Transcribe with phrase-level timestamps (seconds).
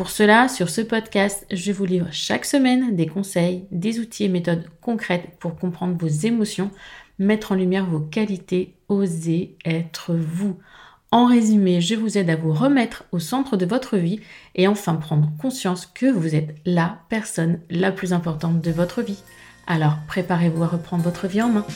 [0.00, 4.28] Pour cela, sur ce podcast, je vous livre chaque semaine des conseils, des outils et
[4.30, 6.70] méthodes concrètes pour comprendre vos émotions,
[7.18, 10.56] mettre en lumière vos qualités, oser être vous.
[11.10, 14.20] En résumé, je vous aide à vous remettre au centre de votre vie
[14.54, 19.22] et enfin prendre conscience que vous êtes la personne la plus importante de votre vie.
[19.66, 21.66] Alors préparez-vous à reprendre votre vie en main.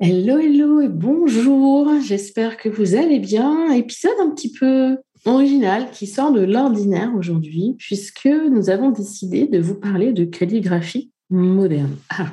[0.00, 1.90] Hello, hello et bonjour.
[2.02, 3.72] J'espère que vous allez bien.
[3.72, 9.58] Épisode un petit peu original qui sort de l'ordinaire aujourd'hui puisque nous avons décidé de
[9.58, 11.96] vous parler de calligraphie moderne.
[12.10, 12.32] Ah,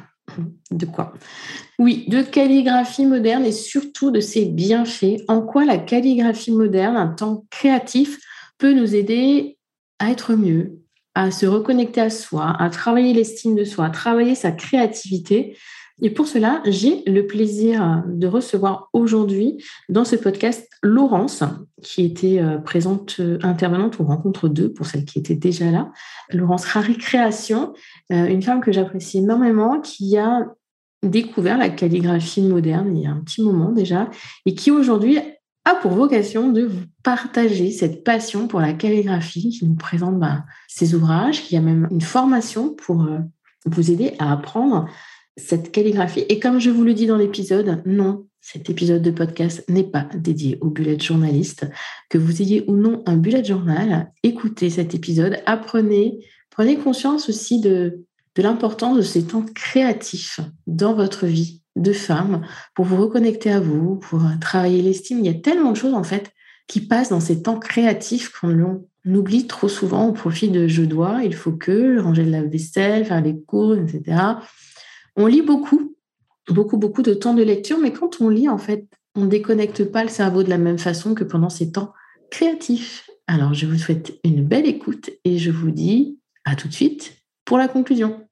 [0.72, 1.14] de quoi?
[1.80, 5.24] Oui, de calligraphie moderne et surtout de ses bienfaits.
[5.28, 8.20] En quoi la calligraphie moderne, un temps créatif,
[8.58, 9.58] peut nous aider
[10.00, 10.80] à être mieux,
[11.14, 15.58] à se reconnecter à soi, à travailler l'estime de soi, à travailler sa créativité.
[16.02, 21.44] Et pour cela, j'ai le plaisir de recevoir aujourd'hui dans ce podcast Laurence,
[21.82, 25.92] qui était euh, présente, euh, intervenante ou rencontre 2 pour celle qui était déjà là.
[26.32, 27.74] Laurence Rari Création,
[28.12, 30.46] euh, une femme que j'apprécie énormément, qui a
[31.02, 34.10] découvert la calligraphie moderne il y a un petit moment déjà,
[34.46, 35.20] et qui aujourd'hui
[35.64, 40.44] a pour vocation de vous partager cette passion pour la calligraphie, qui nous présente ben,
[40.68, 43.08] ses ouvrages, qui a même une formation pour
[43.66, 44.88] vous aider à apprendre
[45.38, 46.26] cette calligraphie.
[46.30, 50.08] Et comme je vous le dis dans l'épisode, non, cet épisode de podcast n'est pas
[50.14, 51.68] dédié aux bullet journalistes.
[52.10, 56.20] Que vous ayez ou non un bullet journal, écoutez cet épisode, apprenez,
[56.52, 62.46] prenez conscience aussi de, de l'importance de ces temps créatifs dans votre vie de femme
[62.74, 65.20] pour vous reconnecter à vous, pour travailler l'estime.
[65.20, 66.32] Il y a tellement de choses en fait
[66.68, 71.22] qui passent dans ces temps créatifs qu'on oublie trop souvent au profit de je dois,
[71.24, 74.18] il faut que, ranger la vaisselle, faire les cours, etc.
[75.16, 75.96] On lit beaucoup,
[76.50, 79.86] beaucoup, beaucoup de temps de lecture, mais quand on lit, en fait, on ne déconnecte
[79.86, 81.94] pas le cerveau de la même façon que pendant ces temps
[82.30, 83.10] créatifs.
[83.28, 87.18] Alors, je vous souhaite une belle écoute et je vous dis à tout de suite
[87.46, 88.28] pour la conclusion.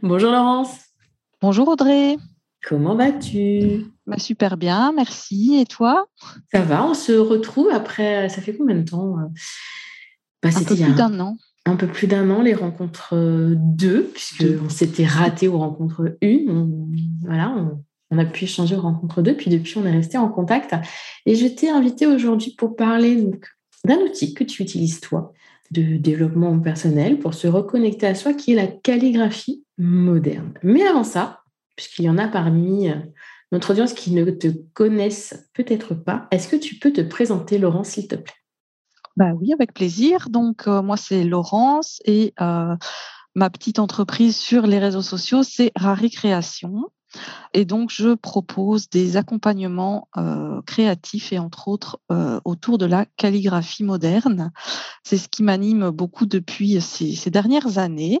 [0.00, 0.78] Bonjour Laurence.
[1.40, 2.16] Bonjour Audrey.
[2.66, 3.86] Comment vas-tu?
[4.06, 5.58] Bah, Super bien, merci.
[5.60, 6.06] Et toi?
[6.52, 9.16] Ça va, on se retrouve après, ça fait combien de temps
[10.42, 14.68] bah, Un peu plus d'un an un peu plus d'un an les rencontres 2, puisqu'on
[14.68, 16.66] s'était raté aux rencontres 1.
[17.22, 17.54] voilà,
[18.10, 20.74] on, a pu échanger aux rencontres 2, puis depuis, on est resté en contact.
[21.24, 23.30] Et je t'ai invité aujourd'hui pour parler
[23.84, 25.32] d'un outil que tu utilises toi,
[25.70, 30.54] de développement personnel, pour se reconnecter à soi, qui est la calligraphie moderne.
[30.62, 31.40] Mais avant ça,
[31.76, 32.96] puisqu'il y en a parmi euh,
[33.52, 37.84] notre audience qui ne te connaissent peut-être pas, est-ce que tu peux te présenter, Laurent,
[37.84, 38.34] s'il te plaît?
[39.16, 40.28] Bah oui, avec plaisir.
[40.30, 42.76] Donc euh, moi c'est Laurence et euh,
[43.34, 46.90] ma petite entreprise sur les réseaux sociaux c'est Rari Création.
[47.52, 52.00] Et donc je propose des accompagnements euh, créatifs et entre autres
[52.44, 54.50] autour de la calligraphie moderne.
[55.04, 58.20] C'est ce qui m'anime beaucoup depuis ces, ces, dernières années.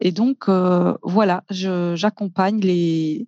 [0.00, 3.26] Et donc voilà, j'accompagne les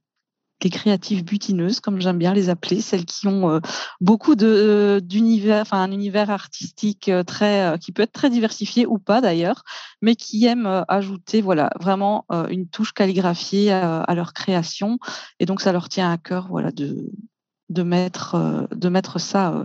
[0.64, 3.60] les créatives butineuses, comme j'aime bien les appeler, celles qui ont euh,
[4.00, 8.98] beaucoup euh, d'univers, enfin un univers artistique euh, très qui peut être très diversifié ou
[8.98, 9.62] pas d'ailleurs,
[10.02, 14.98] mais qui aiment ajouter voilà vraiment une touche calligraphiée à, à, leur création.
[15.38, 17.10] Et donc ça leur tient à cœur voilà de
[17.70, 19.64] de mettre, euh, de mettre ça euh,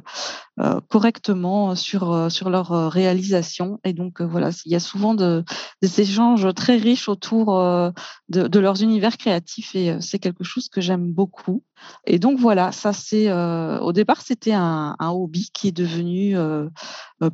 [0.60, 3.80] euh, correctement sur, sur leur réalisation.
[3.84, 5.44] Et donc, voilà, il y a souvent de,
[5.82, 7.48] des échanges très riches autour
[8.30, 11.64] de, de leurs univers créatifs et c'est quelque chose que j'aime beaucoup.
[12.06, 16.38] Et donc, voilà, ça c'est, au départ, c'était un, un, hobby qui est devenu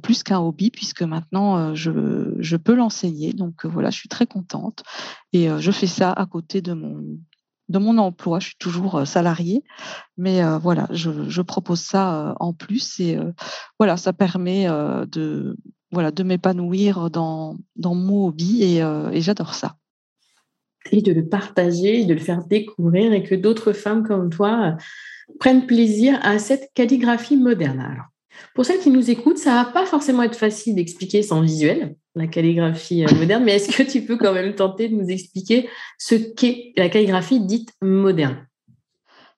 [0.02, 3.34] plus qu'un hobby puisque maintenant, je, je peux l'enseigner.
[3.34, 4.82] Donc, voilà, je suis très contente
[5.32, 7.20] et je fais ça à côté de mon,
[7.72, 8.40] de mon emploi.
[8.40, 9.64] Je suis toujours salariée,
[10.18, 13.18] mais voilà, je, propose ça en plus et
[13.80, 15.58] voilà, ça permet de
[15.92, 19.76] voilà de m'épanouir dans, dans mon hobby et, j'adore ça.
[20.92, 24.78] et de le partager, de le faire découvrir et que d'autres femmes comme toi
[25.40, 27.80] prennent plaisir à cette calligraphie moderne.
[27.80, 28.06] Alors,
[28.54, 32.28] pour celles qui nous écoutent, ça va pas forcément être facile d'expliquer sans visuel la
[32.28, 36.16] calligraphie euh, moderne, mais est-ce que tu peux quand même tenter de nous expliquer ce
[36.16, 38.48] qu'est la calligraphie dite moderne?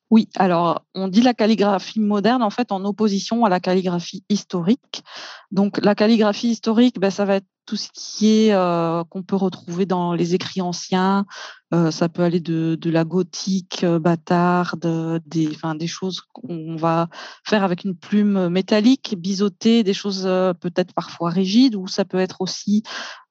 [0.09, 5.03] Oui, alors on dit la calligraphie moderne en fait en opposition à la calligraphie historique.
[5.49, 9.35] Donc la calligraphie historique, ben, ça va être tout ce qui est euh, qu'on peut
[9.35, 11.25] retrouver dans les écrits anciens.
[11.73, 16.75] Euh, ça peut aller de, de la gothique euh, bâtarde, des, enfin, des choses qu'on
[16.75, 17.07] va
[17.43, 20.23] faire avec une plume métallique, biseautée, des choses
[20.59, 22.83] peut-être parfois rigides, ou ça peut être aussi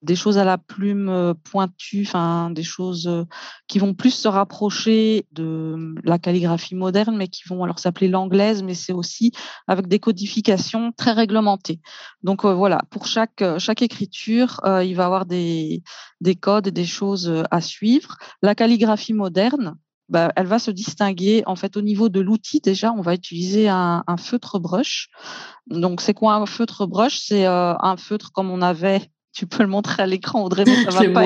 [0.03, 3.09] des choses à la plume pointue, enfin des choses
[3.69, 8.65] qui vont plus se rapprocher de la calligraphie moderne, mais qui vont alors s'appeler l'anglaise,
[8.65, 9.31] mais c'est aussi
[9.69, 11.81] avec des codifications très réglementées.
[12.25, 14.22] Donc voilà, pour chaque chaque écriture
[14.65, 15.83] euh, il va avoir des,
[16.21, 18.17] des codes et des choses euh, à suivre.
[18.43, 19.77] La calligraphie moderne,
[20.09, 22.61] bah, elle va se distinguer en fait au niveau de l'outil.
[22.61, 25.09] Déjà, on va utiliser un, feutre brush.
[25.69, 29.11] Donc, c'est quoi un feutre brush C'est euh, un feutre comme on avait.
[29.33, 31.25] Tu peux le montrer à l'écran, Audrey, mais ça va pas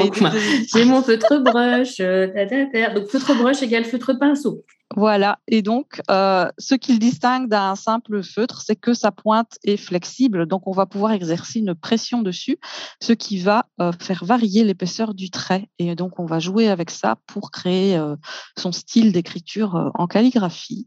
[0.75, 1.99] J'ai mon feutre brush.
[1.99, 4.65] Donc, feutre brush égale feutre pinceau.
[4.95, 5.41] Voilà.
[5.49, 9.77] Et donc, euh, ce qui le distingue d'un simple feutre, c'est que sa pointe est
[9.77, 10.47] flexible.
[10.47, 12.59] Donc, on va pouvoir exercer une pression dessus,
[13.03, 15.69] ce qui va euh, faire varier l'épaisseur du trait.
[15.79, 18.15] Et donc, on va jouer avec ça pour créer euh,
[18.57, 20.87] son style d'écriture en calligraphie.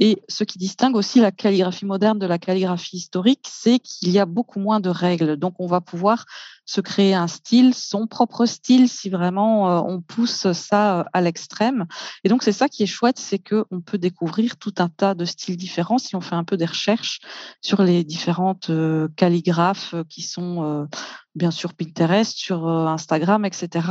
[0.00, 4.20] Et ce qui distingue aussi la calligraphie moderne de la calligraphie historique, c'est qu'il y
[4.20, 5.36] a beaucoup moins de règles.
[5.36, 6.24] Donc, on va pouvoir
[6.68, 11.22] se créer un style, son propre style, si vraiment euh, on pousse ça euh, à
[11.22, 11.86] l'extrême.
[12.24, 15.24] Et donc, c'est ça qui est chouette, c'est qu'on peut découvrir tout un tas de
[15.24, 17.20] styles différents si on fait un peu des recherches
[17.62, 20.86] sur les différentes euh, calligraphes qui sont
[21.34, 23.86] bien sûr Pinterest, sur Instagram, etc.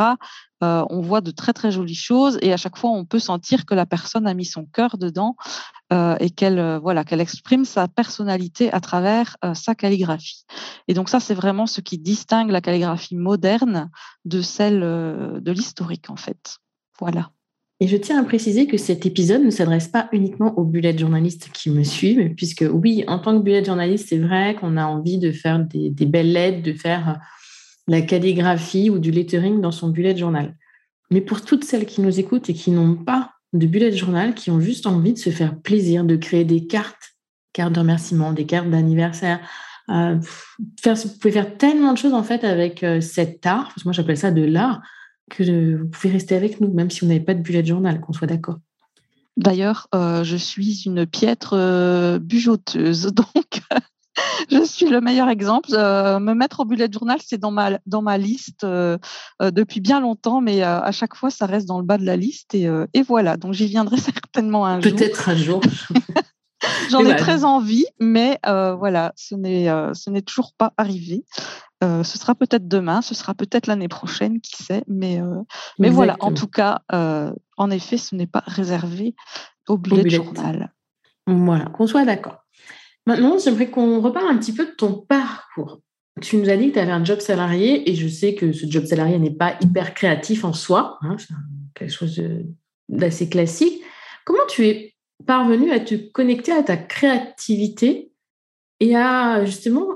[0.62, 3.74] on voit de très très jolies choses et à chaque fois on peut sentir que
[3.74, 5.36] la personne a mis son cœur dedans
[5.92, 10.46] et qu'elle voilà qu'elle exprime sa personnalité à travers sa calligraphie.
[10.90, 13.90] Et donc ça c'est vraiment ce qui distingue la calligraphie moderne
[14.26, 16.58] de celle euh, de l'historique, en fait.
[17.00, 17.32] Voilà.
[17.80, 21.50] Et je tiens à préciser que cet épisode ne s'adresse pas uniquement aux bullet journalistes
[21.54, 25.18] qui me suivent, puisque oui, en tant que bullet journaliste, c'est vrai qu'on a envie
[25.18, 27.14] de faire des, belles lettres, de faire euh,
[27.88, 30.58] la calligraphie ou du lettering dans son bullet journal.
[31.10, 34.52] Mais pour toutes celles qui nous écoutent et qui n'ont pas de bullet journal, qui
[34.52, 37.16] ont juste envie de se faire plaisir, de créer des cartes,
[37.54, 39.40] cartes de remerciement, des cartes d'anniversaire,
[39.90, 40.20] euh,
[40.82, 43.86] faire, vous pouvez faire tellement de choses en fait avec euh, cet art, parce que
[43.86, 44.82] moi j'appelle ça de l'art,
[45.30, 48.14] que vous pouvez rester avec nous, même si vous n'avez pas de bullet journal, qu'on
[48.14, 48.58] soit d'accord.
[49.38, 53.62] D'ailleurs, euh, je suis une piètre bujoteuse, donc
[54.52, 55.70] je suis le meilleur exemple.
[55.72, 58.66] me mettre au bullet journal, c'est dans ma, dans ma liste
[59.42, 62.56] depuis bien longtemps, mais à chaque fois, ça reste dans le bas de la liste.
[62.56, 64.92] Et, et voilà, donc j'y viendrai certainement un jour.
[64.92, 65.62] Peut-être un jour.
[66.90, 71.24] J'en ai très envie, mais euh, voilà, ce n'est euh, ce n'est toujours pas arrivé.
[71.84, 74.84] Euh, ce sera peut-être demain, ce sera peut-être l'année prochaine, qui sait.
[74.88, 75.20] Mais
[75.80, 79.16] mais voilà, en tout cas, en effet, ce n'est pas réservé
[79.68, 80.74] au bullet, journal.
[81.28, 82.46] Voilà, qu'on soit d'accord.
[83.06, 85.82] Maintenant, j'aimerais qu'on reparle un petit peu de ton parcours.
[86.22, 88.66] Tu nous as dit que tu avais un job salarié et je sais que ce
[88.70, 91.36] job salarié n'est pas hyper créatif en soi, hein, c'est
[91.76, 92.22] quelque chose
[92.90, 93.82] d'assez classique.
[94.26, 98.12] Comment tu es parvenu à te connecter à ta créativité
[98.80, 99.88] et à justement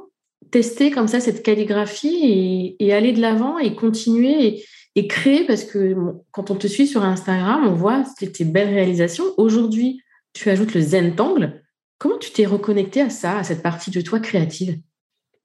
[0.50, 4.64] tester comme ça cette calligraphie et, aller de l'avant et continuer
[4.96, 5.96] et, créer parce que
[6.32, 9.24] quand on te suit sur Instagram, on voit tes belles réalisations.
[9.38, 10.02] Aujourd'hui,
[10.34, 11.64] tu ajoutes le Zentangle.
[11.98, 14.80] Comment tu t'es reconnecté à ça, à cette partie de toi créative?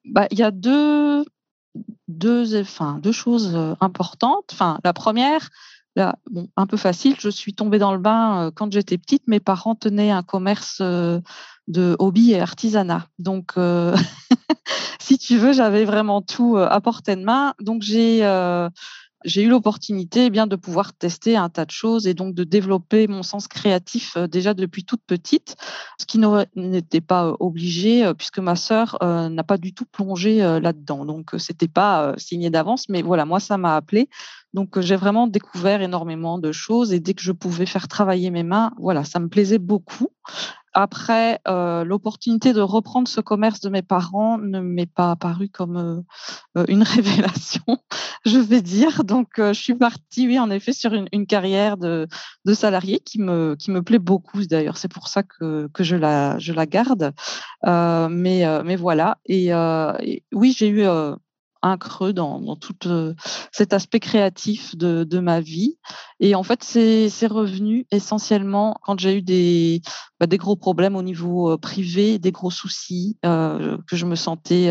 [0.05, 1.25] Bah, Il y a deux,
[2.09, 2.45] deux,
[3.01, 4.51] deux choses euh, importantes.
[4.53, 5.51] Enfin, la première,
[6.31, 9.27] bon, un peu facile, je suis tombée dans le bain euh, quand j'étais petite.
[9.27, 11.21] Mes parents tenaient un commerce euh,
[11.69, 13.07] de hobby et artisanat.
[13.19, 13.97] Donc, euh,
[14.99, 17.55] si tu veux, j'avais vraiment tout à portée de main.
[17.61, 18.23] Donc, j'ai
[19.27, 22.45] j'ai eu l'opportunité eh bien de pouvoir tester un tas de choses et donc de
[22.45, 25.57] développer mon sens créatif déjà depuis toute petite,
[25.99, 26.19] ce qui
[26.57, 31.05] n'était pas obligé puisque ma sœur n'a pas du tout plongé là-dedans.
[31.05, 34.09] Donc c'était pas signé d'avance, mais voilà, moi ça m'a appelé.
[34.57, 38.31] Donc, euh, j'ai vraiment découvert énormément de choses et dès que je pouvais faire travailler
[38.31, 40.09] mes mains, voilà, ça me plaisait beaucoup.
[40.79, 46.05] Après, euh, l'opportunité de reprendre ce commerce de mes parents ne m'est pas apparue comme
[46.55, 47.65] euh, une révélation,
[48.27, 49.03] je vais dire.
[49.03, 52.07] Donc, je suis partie, oui, en effet, sur une, carrière de,
[52.53, 54.45] salarié qui me, qui me plaît beaucoup.
[54.45, 57.15] D'ailleurs, c'est pour ça que, que je, la, je la garde.
[57.65, 59.17] mais, mais voilà.
[59.25, 59.53] Et
[60.35, 60.85] oui, j'ai eu
[61.67, 63.15] un creux dans, tout euh,
[63.53, 65.79] cet aspect créatif de, ma vie.
[66.21, 69.81] Et en fait, c'est revenu essentiellement quand j'ai eu des,
[70.21, 74.15] bah, des gros problèmes au niveau euh, privé, des gros soucis, euh, que je me
[74.15, 74.71] sentais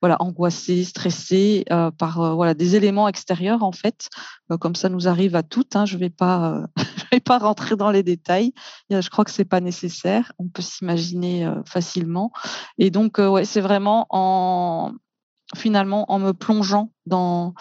[0.00, 1.64] voilà, angoissée, stressée
[1.98, 4.08] par voilà, des éléments extérieurs, en fait.
[4.60, 5.76] comme ça nous arrive à toutes.
[5.76, 6.66] Hein, je vais, pas,
[7.12, 8.52] vais pas rentrer dans les détails.
[8.90, 10.32] Je crois que ce n'est pas nécessaire.
[10.38, 12.32] On peut s'imaginer facilement.
[12.78, 14.92] Et donc, ouais, c'est vraiment en,
[15.54, 17.54] finalement en me plongeant dans,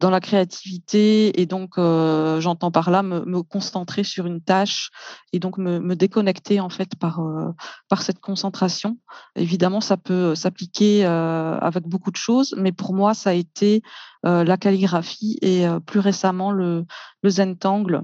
[0.00, 4.90] dans la créativité et donc euh, j'entends par là me, concentrer sur une tâche
[5.32, 7.50] et donc me, déconnecter en fait par, euh,
[7.88, 8.98] par cette concentration.
[9.36, 13.82] Évidemment, ça peut s'appliquer euh, avec beaucoup de choses, mais pour moi, ça a été
[14.22, 16.84] la calligraphie et plus récemment le,
[17.22, 18.02] le Zentangle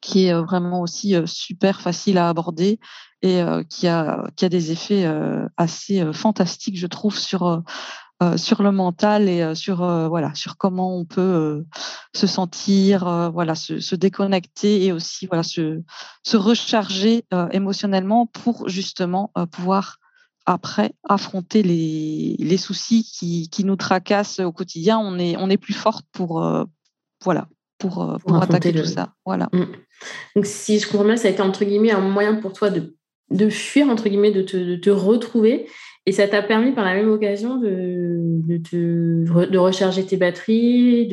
[0.00, 2.78] qui est vraiment aussi super facile à aborder
[3.22, 5.12] et qui, a, qui a des effets
[5.56, 7.64] assez fantastiques, je trouve, sur
[8.22, 11.66] euh, sur le mental et euh, sur euh, voilà sur comment on peut
[12.14, 15.82] se sentir voilà se, déconnecter et aussi voilà se,
[16.22, 19.98] se recharger émotionnellement pour justement pouvoir
[20.46, 24.98] après affronter les, les soucis qui, qui, nous tracassent au quotidien.
[24.98, 26.42] On est on est plus forte pour
[27.22, 29.12] voilà pour, pour, attaquer tout ça.
[29.26, 29.50] Voilà.
[29.52, 29.64] Mmh.
[30.36, 32.96] donc si je comprends bien ça a été entre guillemets un moyen pour toi de
[33.30, 35.68] de fuir entre guillemets de te, de te retrouver
[36.06, 41.08] et ça t'a permis par la même occasion de, de, recharger tes batteries,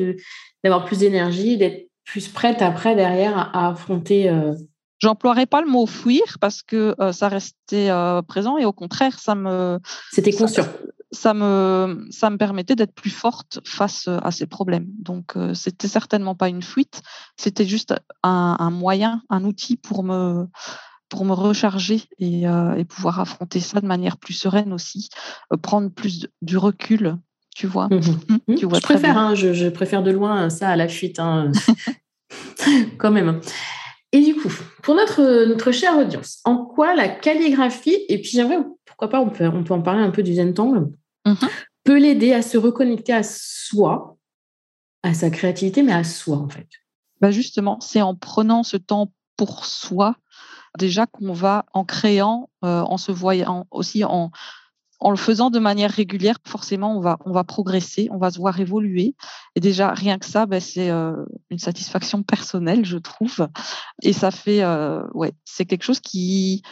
[0.62, 4.28] d'avoir plus d'énergie, d'être plus prête après derrière à, affronter.
[4.28, 4.54] Euh...
[5.00, 9.18] J'emploierais pas le mot fuir parce que euh, ça restait euh, présent et au contraire,
[9.18, 9.80] ça me.
[10.12, 10.64] C'était conscient.
[11.10, 14.86] Ça, me, ça me permettait d'être plus forte face à ces problèmes.
[14.98, 17.02] Donc, euh, c'était certainement pas une fuite,
[17.36, 20.48] c'était juste un, un, moyen, un outil pour me,
[21.14, 25.10] pour me recharger euh, et, pouvoir affronter ça de manière plus sereine aussi,
[25.52, 27.16] euh, prendre plus du recul,
[27.54, 27.86] tu vois.
[27.86, 28.54] Mmh mmh.
[28.56, 31.52] tu vois je préfère, hein, je, préfère de loin ça à la fuite, hein.
[32.98, 33.40] quand même.
[34.10, 34.48] Et du coup,
[34.82, 39.30] pour notre, notre chère audience, en quoi la calligraphie, et puis j'aimerais, pourquoi pas, on
[39.30, 40.90] peut, on peut en parler un peu du Zentangle,
[41.26, 41.34] mmh
[41.84, 44.16] peut l'aider à se reconnecter à soi,
[45.02, 46.66] à sa créativité, mais à soi en fait?
[47.20, 50.16] Bah justement, c'est en prenant ce temps pour soi
[50.78, 54.30] déjà qu'on va en créant, euh, en se voyant aussi en,
[55.00, 58.38] en le faisant de manière régulière, forcément, on va, on va progresser, on va se
[58.38, 59.14] voir évoluer.
[59.54, 63.48] Et déjà, rien que ça, ben, c'est euh, une satisfaction personnelle, je trouve.
[64.02, 66.62] Et ça fait, euh, ouais, c'est quelque chose qui,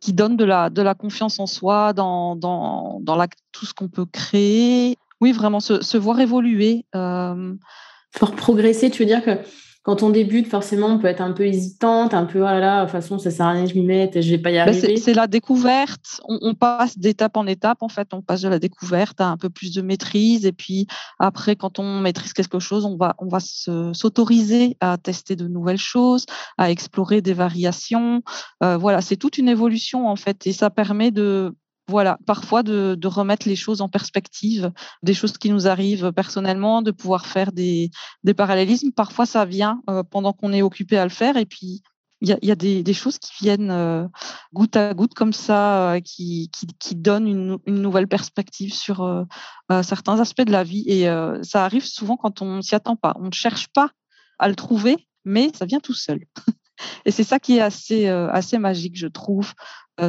[0.00, 3.88] qui donne de la, de la confiance en soi, dans, dans, dans tout ce qu'on
[3.88, 4.98] peut créer.
[5.20, 6.84] Oui, vraiment, se, se voir évoluer.
[6.92, 9.38] Pour progresser, tu veux dire que
[9.84, 12.90] quand on débute, forcément, on peut être un peu hésitante, un peu, voilà, ah de
[12.90, 14.96] toute façon, ça sert à rien, je m'y mette, je vais pas y bah, arriver.
[14.96, 16.22] c'est la découverte.
[16.26, 18.08] On, passe d'étape en étape, en fait.
[18.14, 20.46] On passe de la découverte à un peu plus de maîtrise.
[20.46, 20.86] Et puis,
[21.18, 25.76] après, quand on maîtrise quelque chose, on va, on va s'autoriser à tester de nouvelles
[25.76, 26.24] choses,
[26.56, 28.22] à explorer des variations.
[28.62, 30.46] Euh, voilà, c'est toute une évolution, en fait.
[30.46, 31.54] Et ça permet de
[31.88, 34.72] voilà, parfois de, remettre les choses en perspective,
[35.02, 37.90] des choses qui nous arrivent personnellement, de pouvoir faire des,
[38.36, 38.92] parallélismes.
[38.92, 41.82] Parfois, ça vient euh, pendant qu'on est occupé à le faire, et puis
[42.20, 44.06] il y a, des, choses qui viennent euh,
[44.54, 46.50] goutte à goutte comme ça, euh, qui,
[46.94, 47.28] donnent
[47.66, 49.26] une, nouvelle perspective sur
[49.82, 50.84] certains aspects de la vie.
[50.86, 51.04] Et
[51.42, 53.14] ça arrive souvent quand on s'y attend pas.
[53.20, 53.90] On ne cherche pas
[54.38, 56.20] à le trouver, mais ça vient tout seul.
[57.04, 59.52] Et c'est ça qui est assez, magique, je trouve,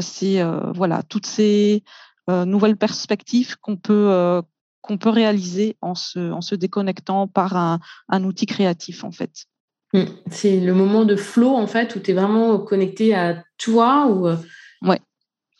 [0.02, 1.84] c'est euh, voilà toutes ces
[2.30, 4.42] euh, nouvelles perspectives qu'on peut
[4.82, 9.46] qu'on peut réaliser en se, en se déconnectant par un, un outil créatif en fait.
[9.94, 10.04] Mmh.
[10.30, 14.28] C'est le moment de flow en fait où tu es vraiment connecté à toi ou
[14.88, 15.00] ouais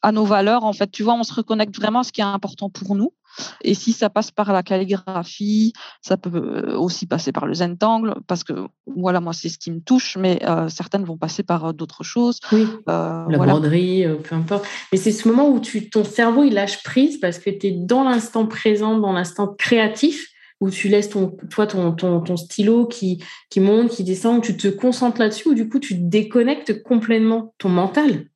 [0.02, 2.26] à nos valeurs en fait tu vois on se reconnecte vraiment à ce qui est
[2.26, 3.14] important pour nous
[3.62, 8.16] et si ça passe par la calligraphie, ça peut euh, aussi passer par le zentangle,
[8.28, 8.54] parce que
[8.96, 12.04] voilà, moi, c'est ce qui me touche, mais euh, certaines vont passer par euh, d'autres
[12.04, 12.40] choses.
[12.52, 14.66] Oui, la broderie, peu importe.
[14.92, 17.72] Mais c'est ce moment où tu, ton cerveau, il lâche prise parce que tu es
[17.72, 20.28] dans l'instant présent, dans l'instant créatif,
[20.62, 24.42] où tu laisses ton, toi, ton, ton, ton stylo qui, qui monte, qui descend, où
[24.42, 28.28] tu te concentres là-dessus, où du coup, tu déconnectes complètement ton mental.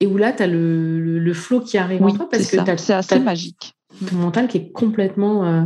[0.00, 2.92] Et où là, tu as le, le, flow qui arrive en toi parce que c'est
[2.92, 3.74] assez magique
[4.08, 5.64] ton mental qui est complètement euh,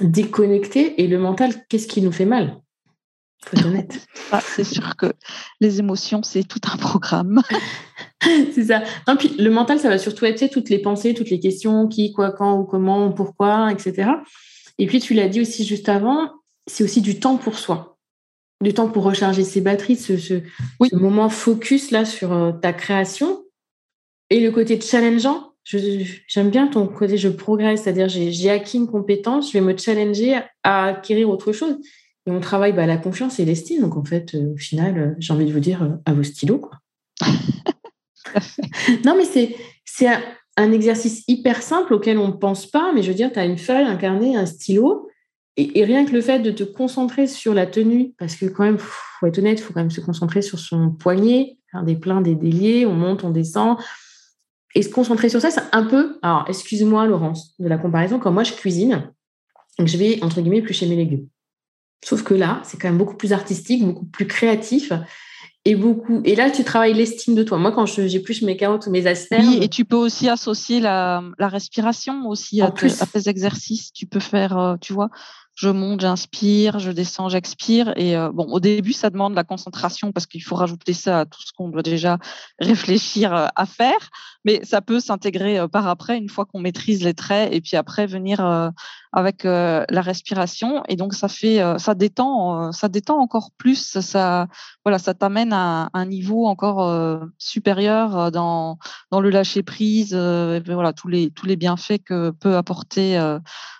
[0.00, 1.00] déconnecté.
[1.02, 2.60] Et le mental, qu'est-ce qui nous fait mal?
[3.44, 4.06] Faut être honnête.
[4.30, 5.06] Ah, c'est sûr que
[5.58, 7.40] les émotions, c'est tout un programme.
[8.52, 8.82] c'est ça.
[9.18, 12.32] puis le mental, ça va surtout être toutes les pensées, toutes les questions, qui, quoi,
[12.32, 14.10] quand, ou comment, pourquoi, etc.
[14.78, 16.30] Et puis tu l'as dit aussi juste avant,
[16.66, 17.98] c'est aussi du temps pour soi.
[18.62, 20.42] Du temps pour recharger ses batteries, ce, ce,
[20.92, 23.44] moment focus là sur euh, ta création.
[24.30, 25.47] Et le côté challengeant,
[26.28, 30.40] j'aime bien ton côté je progresse, c'est-à-dire j'ai acquis une compétence, je vais me challenger
[30.62, 31.78] à acquérir autre chose.
[32.26, 33.82] Et on travaille bah, la confiance et l'estime.
[33.82, 36.22] Donc en fait, euh, au final, euh, j'ai envie de vous dire euh, à vos
[36.22, 36.58] stylos.
[36.58, 36.78] Quoi.
[39.04, 40.20] non, mais c'est un,
[40.58, 42.92] un, exercice hyper simple auquel on ne pense pas.
[42.94, 45.08] Mais je veux dire, tu as une feuille, un carnet, un stylo.
[45.56, 48.78] Et, rien que le fait de te concentrer sur la tenue, parce que quand même,
[48.78, 52.20] faut être honnête, il faut quand même se concentrer sur son poignet, faire des pleins,
[52.20, 53.76] des déliés, on monte, on descend.
[54.78, 56.20] Et se concentrer sur ça, c'est un peu.
[56.22, 58.20] Alors, excuse-moi, Laurence, de la comparaison.
[58.20, 59.12] Quand moi, je cuisine,
[59.84, 61.26] je vais, entre guillemets, éplucher mes légumes.
[62.04, 64.92] Sauf que là, c'est quand même beaucoup plus artistique, beaucoup plus créatif.
[65.64, 66.20] Et, beaucoup...
[66.24, 67.58] et là, tu travailles l'estime de toi.
[67.58, 69.48] Moi, quand j'épluche mes carottes ou mes asperges.
[69.48, 73.92] Oui, et tu peux aussi associer la, respiration aussi à, à, tes exercices.
[73.92, 75.10] Tu peux faire, euh, tu vois,
[75.58, 77.92] je monte, j'inspire, je descends, j'expire.
[77.96, 81.24] Et euh, bon, au début, ça demande la concentration parce qu'il faut rajouter ça à
[81.26, 82.18] tout ce qu'on doit déjà
[82.60, 84.10] réfléchir euh, à faire.
[84.48, 87.76] Mais ça peut s'intégrer euh, par après une fois qu'on maîtrise les traits et puis
[87.76, 88.40] après venir
[89.12, 90.82] avec la respiration.
[90.88, 93.98] Et donc, ça fait, ça détend, ça détend encore plus.
[94.00, 94.46] Ça,
[94.84, 98.78] voilà, ça t'amène à un niveau encore supérieur dans
[99.10, 100.14] dans le lâcher prise.
[100.14, 103.18] voilà, tous les tous les bienfaits que peut apporter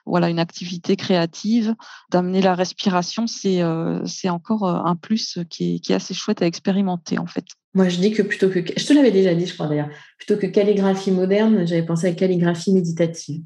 [0.09, 1.75] voilà une activité créative,
[2.11, 6.15] d'amener la respiration, c'est euh, c'est encore euh, un plus qui est, qui est, assez
[6.15, 7.45] chouette à expérimenter en fait.
[7.79, 10.37] Moi, je dis que plutôt que je te l'avais déjà dit, je crois d'ailleurs, plutôt
[10.37, 13.45] que calligraphie moderne, j'avais pensé à calligraphie méditative.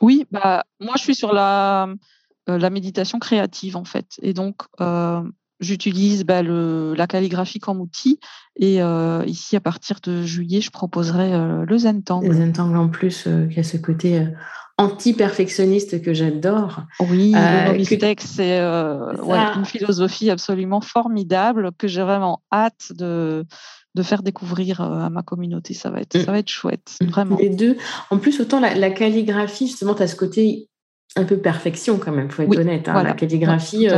[0.00, 1.88] Oui, bah moi je suis sur la
[2.48, 4.62] euh, la méditation créative en fait, et donc
[5.58, 8.20] j'utilise bah, le, la calligraphie comme outil.
[8.54, 8.78] Et
[9.26, 11.32] ici, à partir de juillet, je proposerai
[11.66, 12.28] le Zentangle.
[12.28, 14.24] Le Zentangle en plus, qui a ce côté
[14.78, 16.82] anti-perfectionniste que j'adore.
[17.00, 19.12] Oui, euh, le c'est euh,
[19.56, 23.44] une philosophie absolument formidable que j'ai vraiment hâte de,
[23.96, 25.74] de faire découvrir euh, à ma communauté.
[25.74, 26.24] Ça va être, mm.
[26.24, 27.06] ça va être chouette, mm.
[27.06, 27.36] vraiment.
[27.38, 27.76] Les deux.
[28.10, 30.68] En plus, autant la, calligraphie, justement, tu as ce côté
[31.16, 32.88] un peu perfection quand même, faut être honnête.
[32.88, 33.02] Hein.
[33.02, 33.88] La calligraphie,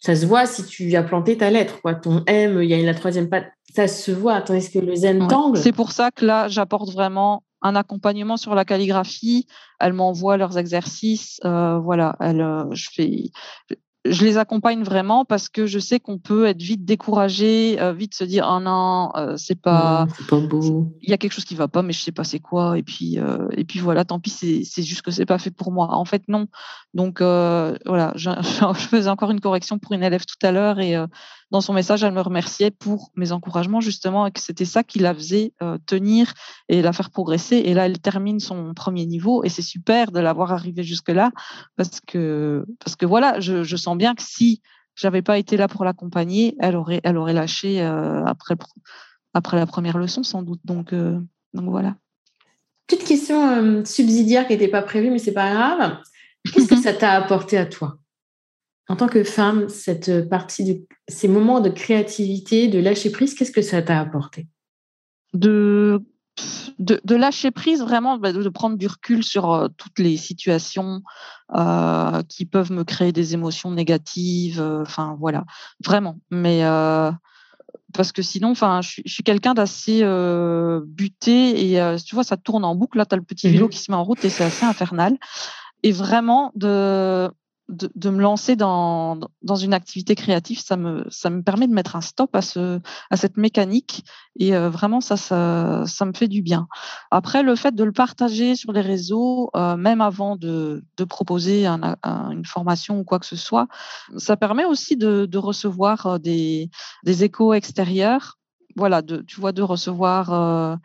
[0.00, 1.82] ça se voit si tu as planté ta lettre.
[1.82, 1.94] Quoi.
[1.94, 4.40] Ton M, il y a la troisième patte, ça se voit.
[4.40, 5.58] Tandis que le Zen Tangle.
[5.58, 9.46] C'est pour ça que là, j'apporte vraiment un accompagnement sur la calligraphie.
[9.78, 11.40] Elle m'envoie leurs exercices.
[11.44, 13.30] Euh, voilà, euh, je fais,
[14.04, 18.14] je les accompagne vraiment parce que je sais qu'on peut être vite découragé, euh, vite
[18.14, 20.92] se dire ah non, c'est pas, pas beau.
[21.02, 22.78] Il y a quelque chose qui va pas, mais je sais pas c'est quoi.
[22.78, 23.18] Et puis
[23.52, 24.30] et puis voilà, tant pis,
[24.64, 25.94] c'est juste que c'est pas fait pour moi.
[25.94, 26.46] En fait non.
[26.94, 30.96] Donc voilà, je, je, faisais encore une correction pour une élève tout à l'heure et
[31.50, 35.00] dans son message, elle me remerciait pour mes encouragements, justement, et que c'était ça qui
[35.00, 36.32] la faisait euh, tenir
[36.68, 37.56] et la faire progresser.
[37.56, 41.32] Et là, elle termine son premier niveau, et c'est super de l'avoir arrivé jusque-là,
[41.76, 44.62] parce que, parce que voilà, je, je sens bien que si
[44.94, 48.54] j'avais pas été là pour l'accompagner, elle aurait, elle aurait lâché euh, après,
[49.34, 50.60] après la première leçon, sans doute.
[50.64, 51.18] Donc, euh,
[51.52, 51.96] donc voilà.
[52.86, 55.98] Petite question subsidiaire qui n'était pas prévue, mais c'est pas grave.
[56.52, 57.99] Qu'est-ce que ça t'a apporté à toi?
[58.90, 63.52] En tant que femme, cette partie de ces moments de créativité, de lâcher prise, qu'est-ce
[63.52, 64.48] que ça t'a apporté?
[65.32, 66.02] De,
[66.80, 71.02] de, lâcher prise, vraiment, bah, de, prendre du recul sur euh, toutes les situations
[71.54, 74.60] euh, qui peuvent me créer des émotions négatives.
[74.60, 75.44] Euh, enfin, voilà,
[75.84, 76.18] vraiment.
[76.32, 76.62] Mais
[77.92, 80.00] parce que sinon, enfin, je, suis quelqu'un d'assez
[80.84, 82.98] buté et tu vois, ça tourne en boucle.
[82.98, 84.66] Là, tu as le petit vélo mmh qui se met en route et c'est assez
[84.66, 85.16] infernal.
[85.84, 87.30] Et vraiment, de,
[87.70, 91.96] de, me lancer dans, dans une activité créative, ça me, ça me permet de mettre
[91.96, 92.80] un stop à, ce,
[93.10, 94.04] à cette mécanique
[94.38, 96.66] et euh, vraiment ça, ça, ça me fait du bien.
[97.10, 101.66] Après, le fait de le partager sur les réseaux, euh, même avant de, de proposer
[101.66, 103.68] une formation ou quoi que ce soit,
[104.16, 106.70] ça permet aussi de, de recevoir euh, des,
[107.04, 108.36] des échos extérieurs
[108.76, 110.78] voilà, de, tu vois, de recevoir,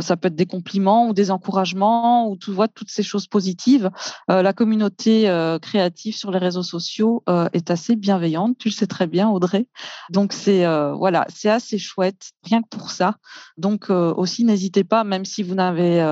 [0.00, 3.90] ça peut être des compliments ou des encouragements ou tu vois toutes ces choses positives.
[4.30, 5.26] Euh, la communauté
[5.62, 7.22] créative sur les réseaux sociaux
[7.52, 9.68] est assez bienveillante, tu le sais très bien, Audrey.
[10.10, 13.16] Donc c'est voilà, c'est assez chouette, rien que pour ça.
[13.56, 16.02] Donc aussi, n'hésitez pas, même si vous n'avez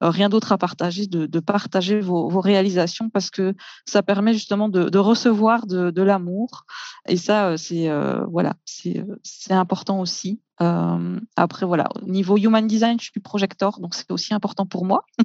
[0.00, 3.54] rien d'autre à partager, de, partager vos, réalisations parce que
[3.86, 6.64] ça permet justement de, recevoir de, de l'amour.
[7.08, 7.90] Et ça, c'est
[8.28, 10.40] voilà, c'est important aussi.
[10.62, 14.84] Euh, après, voilà, au niveau human design, je suis projector, donc c'est aussi important pour
[14.84, 15.04] moi.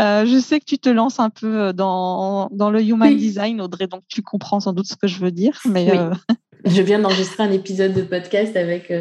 [0.00, 3.60] Euh, je sais que tu te lances un peu euh, dans, dans le human design,
[3.60, 5.60] Audrey, donc tu comprends sans doute ce que je veux dire.
[5.68, 5.92] Mais
[6.64, 8.92] Je viens d'enregistrer un épisode de podcast avec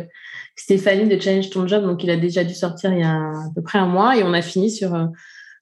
[0.56, 3.50] Stéphanie de Change Ton Job, donc il a déjà dû sortir il y a à
[3.56, 4.92] peu près un mois, et on a fini sur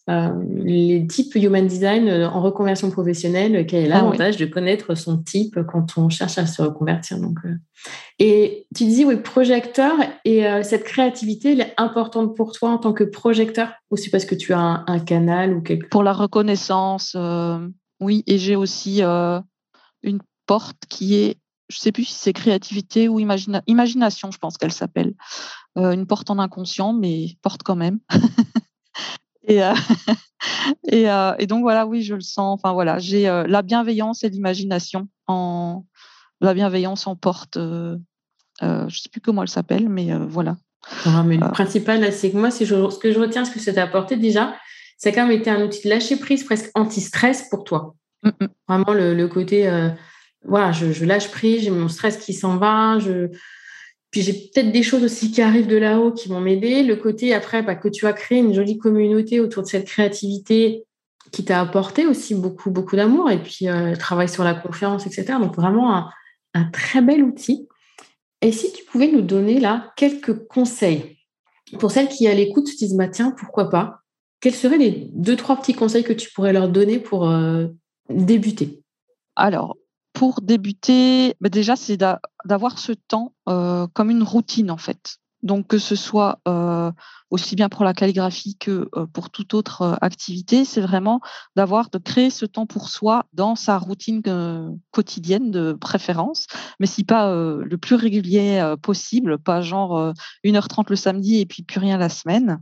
[0.09, 5.17] euh, les types Human Design en reconversion professionnelle, quel est ah l'avantage de connaître son
[5.17, 7.19] type quand on cherche à se reconvertir.
[7.19, 7.37] Donc,
[8.17, 9.93] Et tu dis, oui, projecteur,
[10.25, 14.25] et cette créativité, elle est importante pour toi en tant que projecteur, ou c'est parce
[14.25, 17.15] que tu as un, canal ou quelque Pour la reconnaissance,
[17.99, 21.37] oui, et j'ai aussi une porte qui est
[21.69, 25.13] je ne sais plus si c'est créativité ou imagination, je pense qu'elle s'appelle.
[25.77, 27.99] Euh, une porte en inconscient, mais porte quand même.
[29.49, 29.73] Euh,
[30.93, 32.59] euh, et, donc voilà, oui, je le sens.
[32.59, 35.85] Enfin voilà, j'ai la bienveillance et l'imagination en
[36.41, 37.57] la bienveillance en porte.
[37.57, 37.97] je
[38.61, 40.57] ne sais plus comment elle s'appelle, mais voilà.
[41.25, 43.73] mais le principal, c'est que moi, si je, ce que je retiens, ce que ça
[43.73, 44.55] t'a apporté déjà,
[44.97, 47.95] ça a quand même été un outil de lâcher prise presque anti-stress pour toi.
[48.23, 48.47] Mm, mm.
[48.67, 49.69] Vraiment le, côté
[50.45, 53.29] voilà, je, lâche prise, j'ai mon stress qui s'en va, je...
[54.11, 56.83] puis j'ai peut-être des choses aussi qui arrivent de là-haut qui vont m'aider.
[56.83, 60.85] Le côté après bah, que tu as créé une jolie communauté autour de cette créativité
[61.31, 65.37] qui t'a apporté aussi beaucoup, beaucoup d'amour et puis euh, travail sur la confiance, etc.
[65.39, 66.09] Donc vraiment
[66.55, 67.67] un, très bel outil.
[68.41, 71.17] Et si tu pouvais nous donner là quelques conseils
[71.77, 73.99] pour celles qui à l'écoute se disent bah, tiens, pourquoi pas
[74.41, 77.67] Quels seraient les deux, trois petits conseils que tu pourrais leur donner pour euh,
[78.09, 78.81] débuter?
[79.35, 79.77] Alors,
[80.13, 85.17] pour débuter, bah, déjà, c'est d'avoir ce temps euh, comme une routine, en fait.
[85.41, 86.91] Donc, que ce soit euh,
[87.29, 91.21] aussi bien pour la calligraphie que euh, pour toute autre activité, c'est vraiment
[91.55, 94.21] d'avoir, de créer ce temps pour soi dans sa routine
[94.91, 96.47] quotidienne de préférence,
[96.81, 101.79] mais si pas le plus régulier possible, pas genre 1h30 le samedi et puis plus
[101.79, 102.59] rien la semaine.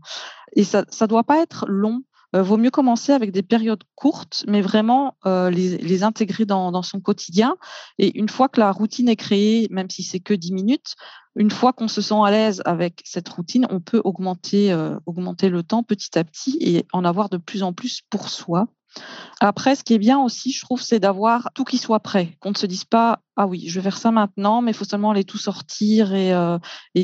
[0.56, 2.04] Et ça ne doit pas être long
[2.36, 7.00] euh, vaut mieux commencer avec des périodes courtes, mais vraiment euh, les, intégrer dans, son
[7.00, 7.56] quotidien.
[7.98, 10.96] Et une fois que la routine est créée, même si c'est que 10 minutes,
[11.36, 15.50] une fois qu'on se sent à l'aise avec cette routine, on peut augmenter, euh, augmenter
[15.50, 18.68] le temps petit à petit et en avoir de plus en plus pour soi.
[19.40, 22.52] Après, ce qui est bien aussi, je trouve, c'est d'avoir tout qui soit prêt, qu'on
[22.52, 25.12] ne se dise pas ah oui, je vais faire ça maintenant, mais il faut seulement
[25.12, 26.58] aller tout sortir et, euh,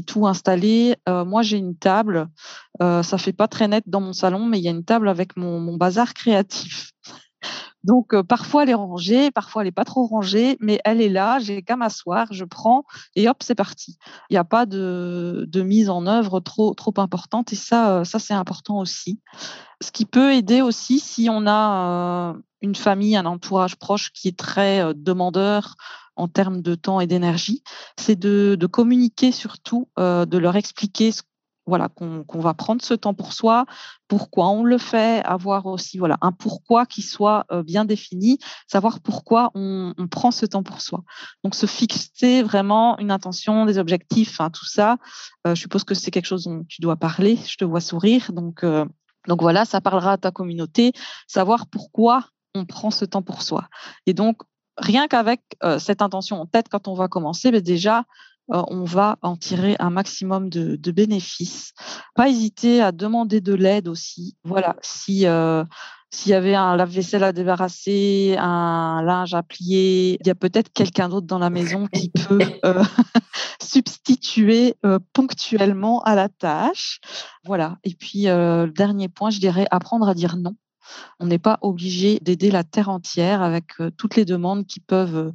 [0.08, 0.96] tout installer.
[1.08, 2.28] Euh, moi, j'ai une table,
[2.82, 5.08] euh, ça fait pas très net dans mon salon, mais il y a une table
[5.08, 6.92] avec mon bazar créatif.
[7.84, 11.10] Donc euh, parfois elle est rangée, parfois elle n'est pas trop rangée, mais elle est
[11.10, 13.98] là, j'ai qu'à m'asseoir, je prends et hop, c'est parti.
[14.30, 18.20] Il n'y a pas de, mise en œuvre trop, trop importante et ça, euh, ça
[18.20, 19.20] c'est important aussi.
[19.82, 24.30] Ce qui peut aider aussi si on a euh, une famille, un entourage proche qui
[24.30, 25.76] est très demandeur
[26.16, 27.64] en termes de temps et d'énergie,
[27.98, 31.24] c'est de, communiquer surtout, de leur expliquer ce
[31.66, 33.66] voilà, qu'on va prendre ce temps pour soi,
[34.08, 39.00] pourquoi on le fait, avoir aussi voilà un pourquoi qui soit euh, bien défini, savoir
[39.00, 41.04] pourquoi on, prend ce temps pour soi.
[41.44, 44.98] Donc se fixer vraiment une intention, des objectifs, tout ça.
[45.48, 47.40] Euh, je suppose que c'est quelque chose dont tu dois parler.
[47.48, 48.86] Je te vois sourire, donc euh,
[49.28, 50.92] donc voilà, ça parlera à ta communauté,
[51.28, 53.70] savoir pourquoi on prend ce temps pour soi.
[54.06, 54.42] Et donc
[54.78, 55.42] rien qu'avec
[55.80, 58.04] cette intention en tête quand on va commencer, ben déjà
[58.50, 61.74] on va en tirer un maximum de, bénéfices.
[62.16, 64.36] Pas hésiter à demander de l'aide aussi.
[64.44, 65.64] Voilà, si euh,
[66.12, 70.72] s'il y avait un lave-vaisselle à débarrasser, un linge à plier, il y a peut-être
[70.72, 72.84] quelqu'un d'autre dans la maison qui peut euh,
[73.62, 74.76] substituer
[75.14, 77.00] ponctuellement à la tâche.
[77.46, 77.78] Voilà.
[77.84, 80.56] Et puis, le dernier point, je dirais apprendre à dire non.
[81.20, 85.16] On n'est pas obligé d'aider la terre entière avec euh, toutes les demandes qui peuvent
[85.16, 85.32] euh,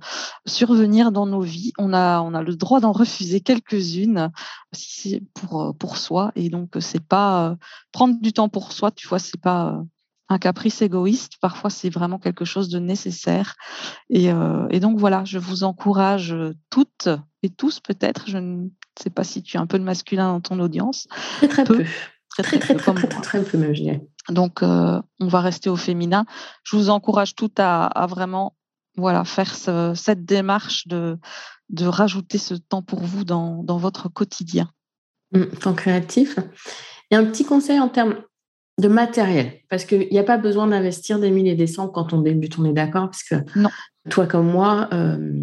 [0.46, 1.72] survenir dans nos vies.
[1.78, 4.30] On a, on a le droit d'en refuser quelques-unes
[4.72, 6.32] si c'est pour, euh, pour soi.
[6.34, 7.56] Et donc, c'est pas
[7.92, 9.82] prendre du temps pour soi, tu vois, c'est pas
[10.28, 11.34] un caprice égoïste.
[11.40, 13.54] Parfois, c'est vraiment quelque chose de nécessaire.
[14.10, 14.30] Et,
[14.80, 16.36] donc, voilà, je vous encourage
[16.68, 17.08] toutes
[17.42, 18.24] et tous, peut-être.
[18.28, 18.68] Je ne
[19.00, 21.06] sais pas si tu as un peu de masculin dans ton audience.
[21.38, 21.84] Très, très peu.
[22.30, 24.06] Très, très, très, très, très, très, peu, même, je dirais.
[24.28, 26.24] Donc, euh, on va rester au féminin.
[26.64, 28.54] Je vous encourage toutes à, vraiment
[28.96, 29.54] voilà, faire
[29.94, 31.18] cette démarche de,
[31.70, 34.70] de rajouter ce temps pour vous dans, votre quotidien.
[35.32, 36.38] Mmh, temps créatif.
[37.10, 38.16] Et un petit conseil en termes
[38.78, 42.12] de matériel, parce qu'il n'y a pas besoin d'investir des milliers et des cents quand
[42.12, 43.70] on débute, on est d'accord, parce que non.
[44.08, 45.42] toi comme moi, euh,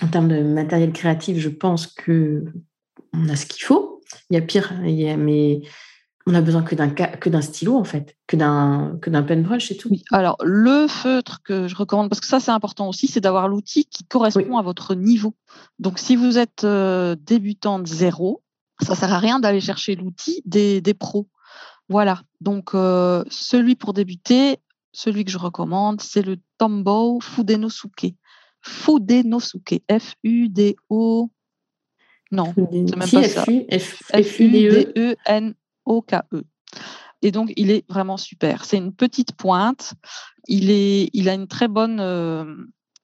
[0.00, 2.44] en termes de matériel créatif, je pense que
[3.12, 4.00] on a ce qu'il faut.
[4.30, 5.62] Il y a pire, il y a, mais
[6.26, 9.76] on a besoin que d'un que d'un stylo en fait, que d'un que d'un et
[9.76, 9.90] tout.
[9.90, 10.04] Oui.
[10.10, 13.84] Alors le feutre que je recommande parce que ça c'est important aussi, c'est d'avoir l'outil
[13.84, 15.34] qui correspond à votre niveau.
[15.78, 18.42] Donc si vous êtes euh, débutant de zéro,
[18.80, 21.28] ça sert à rien d'aller chercher l'outil des, des pros.
[21.90, 22.22] Voilà.
[22.40, 24.56] Donc euh, celui pour débuter,
[24.92, 28.14] celui que je recommande, c'est le Tombow Fudenosuke.
[28.62, 31.30] Fudenosuke, F U D O
[32.30, 33.44] non, c'est même pas ça.
[33.44, 36.44] F U D E N O-K-E.
[37.22, 38.64] Et donc, il est vraiment super.
[38.64, 39.94] C'est une petite pointe.
[40.46, 42.00] Il, est, il a une très bonne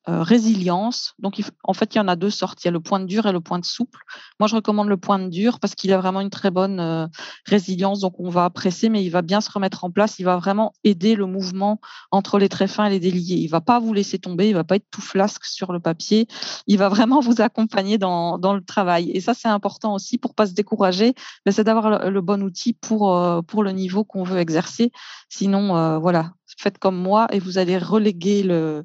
[0.08, 1.12] euh, résilience.
[1.18, 2.64] Donc, en fait, il y en a deux sortes.
[2.64, 3.98] Il y a le point de dur et le point de souple.
[4.38, 7.06] Moi, je recommande le point de dur parce qu'il a vraiment une très bonne euh,
[7.44, 8.00] résilience.
[8.00, 10.18] Donc, on va presser, mais il va bien se remettre en place.
[10.18, 11.80] Il va vraiment aider le mouvement
[12.12, 13.36] entre les traits fins et les déliés.
[13.36, 14.48] Il va pas vous laisser tomber.
[14.48, 16.26] Il va pas être tout flasque sur le papier.
[16.66, 19.10] Il va vraiment vous accompagner dans, dans le travail.
[19.10, 21.14] Et ça, c'est important aussi pour pas se décourager.
[21.44, 24.92] Mais c'est d'avoir le, bon outil pour, euh, pour le niveau qu'on veut exercer.
[25.28, 28.84] Sinon, voilà, faites comme moi et vous allez reléguer le,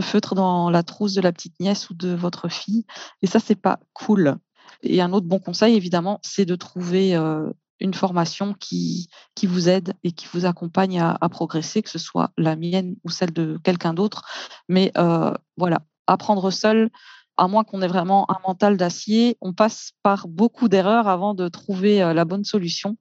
[0.00, 2.84] feutre dans la trousse de la petite nièce ou de votre fille.
[3.22, 4.36] Et ça, c'est pas cool.
[4.82, 7.50] Et un autre bon conseil, évidemment, c'est de trouver euh,
[7.80, 12.30] une formation qui, qui vous aide et qui vous accompagne à, progresser, que ce soit
[12.38, 14.22] la mienne ou celle de quelqu'un d'autre.
[14.68, 16.90] Mais euh, voilà, apprendre seul,
[17.36, 21.48] à moins qu'on ait vraiment un mental d'acier, on passe par beaucoup d'erreurs avant de
[21.48, 22.96] trouver euh, la bonne solution.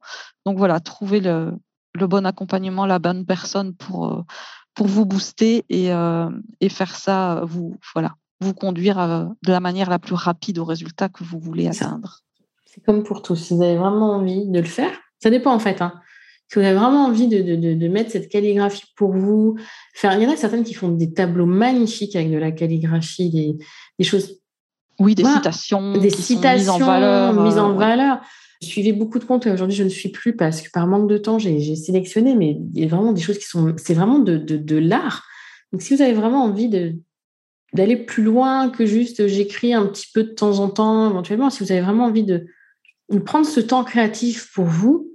[0.45, 1.53] Donc voilà, trouver le,
[1.97, 4.25] le bon accompagnement, la bonne personne pour,
[4.77, 6.29] pour vous booster et, euh,
[6.61, 10.65] et faire ça, vous, voilà, vous conduire euh, de la manière la plus rapide au
[10.65, 12.19] résultat que vous voulez atteindre.
[12.65, 13.35] C'est comme pour tous.
[13.35, 15.81] Si vous avez vraiment envie de le faire, ça dépend en fait.
[15.81, 15.93] Hein.
[16.47, 19.57] Si vous avez vraiment envie de, de, de, mettre cette calligraphie pour vous,
[19.95, 23.29] faire, il y en a certaines qui font des tableaux magnifiques avec de la calligraphie,
[23.31, 23.57] des,
[23.97, 24.39] des choses.
[24.99, 27.33] Oui, des citations, des citations mises en valeur.
[27.33, 28.21] Mises en euh, valeur.
[28.61, 31.09] Je suivais beaucoup de comptes et aujourd'hui je ne suis plus parce que par manque
[31.09, 34.19] de temps j'ai sélectionné, mais il y a vraiment des choses qui sont, c'est vraiment
[34.19, 35.25] de, l'art.
[35.71, 36.69] Donc si vous avez vraiment envie
[37.73, 41.63] d'aller plus loin que juste j'écris un petit peu de temps en temps éventuellement, si
[41.63, 42.47] vous avez vraiment envie de,
[43.25, 45.11] prendre ce temps créatif pour vous,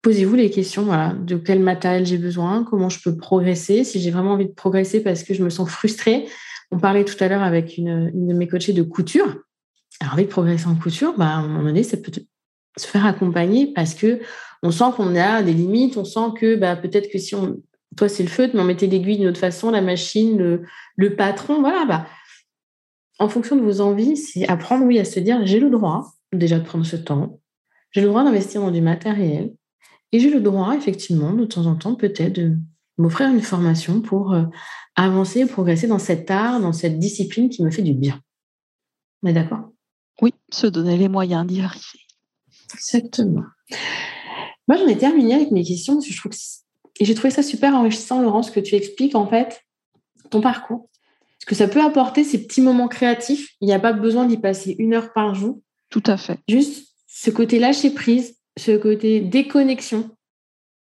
[0.00, 4.10] posez-vous les questions, voilà, de quel matériel j'ai besoin, comment je peux progresser, si j'ai
[4.10, 6.26] vraiment envie de progresser parce que je me sens frustrée.
[6.72, 9.36] On parlait tout à l'heure avec une, une, de mes coachées de couture.
[10.00, 12.10] Alors, envie de progresser en couture, bah, à un moment donné, ça peut
[12.76, 14.20] se faire accompagner parce que
[14.62, 17.60] on sent qu'on a des limites, on sent que bah, peut-être que si on,
[17.96, 20.62] toi c'est le feutre, mais on mettait l'aiguille d'une autre façon, la machine, le,
[20.96, 22.06] le patron, voilà, bah,
[23.18, 26.58] en fonction de vos envies, c'est apprendre, oui, à se dire, j'ai le droit déjà
[26.58, 27.40] de prendre ce temps,
[27.90, 29.52] j'ai le droit d'investir dans du matériel,
[30.12, 32.56] et j'ai le droit, effectivement, de temps en temps, peut-être de
[32.98, 34.44] m'offrir une formation pour euh,
[34.94, 38.20] avancer, progresser dans cet art, dans cette discipline qui me fait du bien.
[39.22, 39.70] On est d'accord?
[40.20, 42.00] Oui, se donner les moyens d'y arriver.
[42.74, 43.44] Exactement.
[44.68, 46.32] Moi, j'en ai terminé avec mes questions je trouve
[47.00, 49.62] et j'ai trouvé ça super enrichissant, Laurence, que tu expliques en fait
[50.30, 50.88] ton parcours.
[51.38, 53.50] Ce que ça peut apporter, ces petits moments créatifs.
[53.60, 55.60] Il n'y a pas besoin d'y passer une heure par jour.
[55.90, 56.38] Tout à fait.
[56.48, 60.10] Juste ce côté lâcher prise, ce côté déconnexion,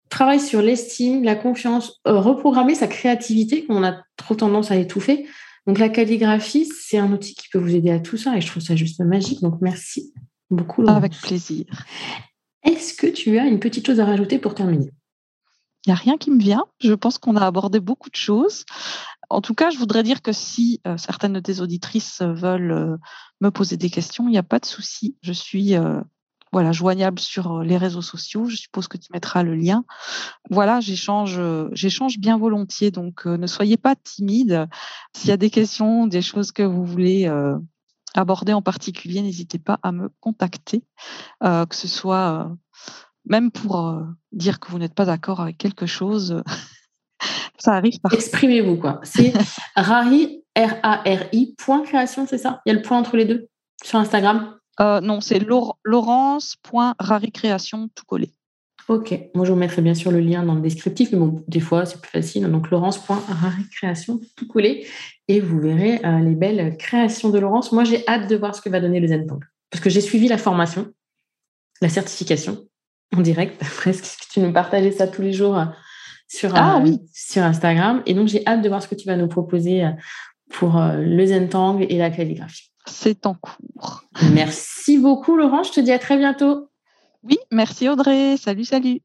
[0.10, 5.26] travail sur l'estime, la confiance, euh, reprogrammer sa créativité, qu'on a trop tendance à étouffer.
[5.66, 8.48] Donc la calligraphie, c'est un outil qui peut vous aider à tout ça et je
[8.48, 9.42] trouve ça juste magique.
[9.42, 10.14] Donc merci
[10.56, 10.88] beaucoup.
[10.88, 11.66] Avec plaisir.
[12.64, 14.92] Est-ce que tu as une petite chose à rajouter pour terminer?
[15.86, 16.66] Il n'y a rien qui me vient.
[16.80, 18.64] Je pense qu'on a abordé beaucoup de choses.
[19.30, 22.98] En tout cas, je voudrais dire que si euh, certaines de tes auditrices veulent euh,
[23.42, 25.18] me poser des questions, il n'y a pas de souci.
[25.22, 26.00] Je suis euh,
[26.54, 28.46] voilà, joignable sur les réseaux sociaux.
[28.46, 29.84] Je suppose que tu mettras le lien.
[30.50, 31.42] Voilà, j'échange,
[31.74, 32.92] j'échange bien volontiers.
[32.92, 34.70] Donc, ne soyez pas timide.
[35.16, 37.28] S'il y a des questions, des choses que vous voulez
[38.14, 40.84] aborder en particulier, n'hésitez pas à me contacter,
[41.44, 42.50] euh, que ce soit euh,
[43.26, 46.42] même pour euh, dire que vous n'êtes pas d'accord avec quelque chose.
[47.58, 48.14] ça arrive par.
[48.14, 49.02] Exprimez-vous, quoi.
[49.04, 49.34] C'est
[49.76, 52.62] rari, R-A-R-I, point création, c'est ça?
[52.66, 53.50] Il y a le point entre les deux
[53.84, 54.58] sur Instagram?
[54.80, 58.34] Non, c'est laurence.raricréation, tout collé.
[58.90, 61.62] Ok, moi je vous mettrai bien sûr le lien dans le descriptif, mais bon, des
[61.62, 62.50] fois c'est plus facile.
[62.50, 64.86] Donc laurence.raricréation, tout collé,
[65.30, 67.72] et vous verrez euh, les belles créations de Laurence.
[67.72, 70.28] Moi j'ai hâte de voir ce que va donner le Zentangle, parce que j'ai suivi
[70.28, 70.92] la formation,
[71.82, 72.66] la certification
[73.16, 75.66] en direct, presque, tu nous partageais ça tous les jours euh,
[76.28, 77.00] sur, ah, euh, oui.
[77.14, 79.88] sur Instagram, et donc j'ai hâte de voir ce que tu vas nous proposer
[80.52, 82.70] pour le Zentangle et la calligraphie.
[82.86, 84.04] C'est en cours.
[84.34, 86.68] Merci beaucoup Laurence, je te dis à très bientôt.
[87.24, 88.36] Oui, merci Audrey.
[88.38, 89.00] Salut, salut.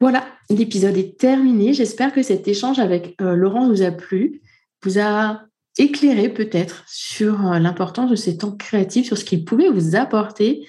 [0.00, 1.74] Voilà, l'épisode est terminé.
[1.74, 4.40] J'espère que cet échange avec euh, Laurent vous a plu,
[4.82, 5.42] vous a
[5.76, 10.66] éclairé peut-être sur euh, l'importance de ces temps créatifs, sur ce qu'ils pouvaient vous apporter.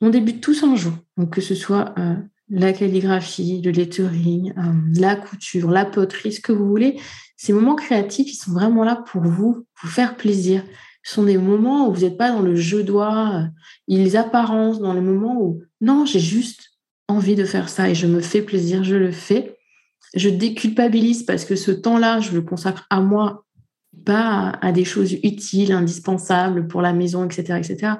[0.00, 0.92] On débute tous en jour,
[1.30, 2.14] que ce soit euh,
[2.50, 4.52] la calligraphie, le lettering,
[4.96, 7.00] la couture, la poterie, ce que vous voulez.
[7.36, 10.62] Ces moments créatifs, ils sont vraiment là pour vous, vous faire plaisir,
[11.04, 13.46] ce sont des moments où vous n'êtes pas dans le jeu doigt, euh,
[13.86, 16.72] les apparences, dans les moments où non, j'ai juste
[17.06, 19.56] envie de faire ça et je me fais plaisir, je le fais.
[20.14, 23.44] Je déculpabilise parce que ce temps-là, je le consacre à moi,
[24.04, 27.92] pas à, des choses utiles, indispensables pour la maison, etc., etc.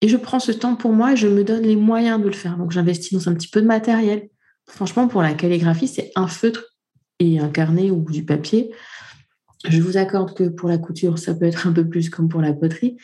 [0.00, 2.32] Et je prends ce temps pour moi et je me donne les moyens de le
[2.32, 2.56] faire.
[2.56, 4.28] Donc, j'investis dans un petit peu de matériel
[4.70, 6.76] Franchement, pour la calligraphie, c'est un feutre
[7.18, 8.72] et un carnet ou du papier.
[9.68, 12.40] Je vous accorde que pour la couture, ça peut être un peu plus comme pour
[12.40, 12.96] la poterie,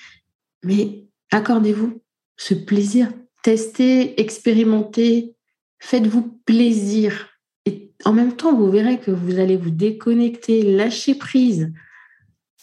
[0.65, 2.01] mais accordez-vous
[2.37, 3.09] ce plaisir.
[3.43, 5.35] Testez, expérimentez,
[5.79, 7.29] faites-vous plaisir.
[7.67, 11.73] Et en même temps, vous verrez que vous allez vous déconnecter, lâcher prise,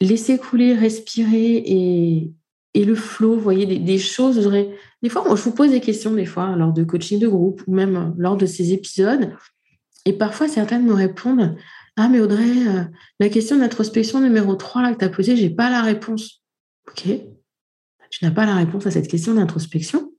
[0.01, 2.34] laisser couler, respirer et,
[2.73, 4.39] et le flow, vous voyez, des, choses.
[4.39, 4.51] Vous
[5.01, 7.63] Des fois, moi, je vous pose des questions, des fois, lors de coaching de groupe
[7.67, 9.32] ou même lors de ces épisodes.
[10.06, 11.56] Et parfois, certaines me répondent
[11.95, 12.84] Ah, mais Audrey, euh,
[13.19, 16.41] la question d'introspection numéro 3 là, que tu as posée, je n'ai pas la réponse.
[16.88, 17.08] Ok,
[18.10, 20.12] tu n'as pas la réponse à cette question d'introspection.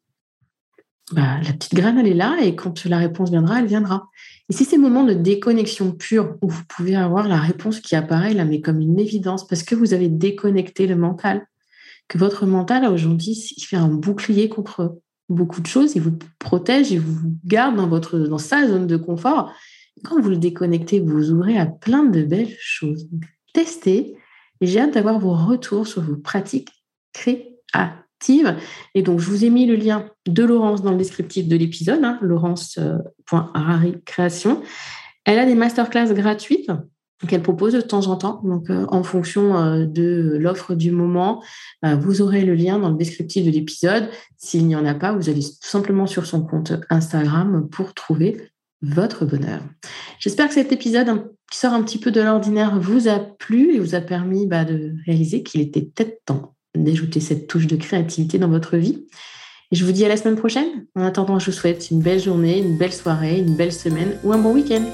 [1.12, 4.08] Bah, la petite graine, elle est là et quand la réponse viendra, elle viendra.
[4.48, 8.34] Et si ces moments de déconnexion pure où vous pouvez avoir la réponse qui apparaît
[8.34, 11.46] là, mais comme une évidence, parce que vous avez déconnecté le mental,
[12.08, 16.90] que votre mental aujourd'hui, il fait un bouclier contre beaucoup de choses, il vous protège,
[16.90, 19.52] il vous garde dans, votre, dans sa zone de confort.
[20.02, 23.08] Quand vous le déconnectez, vous ouvrez à plein de belles choses.
[23.52, 24.16] Testez
[24.60, 26.70] et j'ai hâte d'avoir vos retours sur vos pratiques
[27.12, 28.56] créatives.
[28.94, 32.02] Et donc, je vous ai mis le lien de Laurence dans le descriptif de l'épisode,
[32.02, 34.62] hein, laurence.harari création.
[35.24, 36.70] Elle a des masterclass gratuites
[37.26, 38.40] qu'elle propose de temps en temps.
[38.44, 41.42] Donc, euh, en fonction euh, de l'offre du moment,
[41.84, 44.08] euh, vous aurez le lien dans le descriptif de l'épisode.
[44.36, 48.50] S'il n'y en a pas, vous allez tout simplement sur son compte Instagram pour trouver
[48.84, 49.60] votre bonheur.
[50.18, 53.78] J'espère que cet épisode qui sort un petit peu de l'ordinaire vous a plu et
[53.78, 58.38] vous a permis bah, de réaliser qu'il était peut-être temps d'ajouter cette touche de créativité
[58.38, 59.06] dans votre vie.
[59.70, 60.86] Et je vous dis à la semaine prochaine.
[60.94, 64.32] En attendant, je vous souhaite une belle journée, une belle soirée, une belle semaine ou
[64.32, 64.84] un bon week-end.